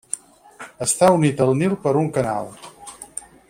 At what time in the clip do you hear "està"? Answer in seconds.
0.85-1.09